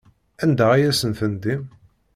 [0.43, 1.63] Anda ay asen-tendim?